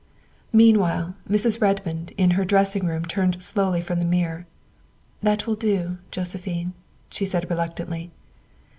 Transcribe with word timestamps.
Meanwhile, 0.51 1.13
Mrs. 1.29 1.61
Redmond 1.61 2.11
in 2.17 2.31
her 2.31 2.43
dressing 2.43 2.87
room 2.87 3.05
turned 3.05 3.39
slowly 3.39 3.81
from 3.81 3.99
her 3.99 4.03
mirror." 4.03 4.47
That 5.21 5.45
will 5.45 5.53
do, 5.53 5.99
Josephine," 6.09 6.73
she 7.11 7.23
said 7.23 7.47
reluctantly 7.51 8.09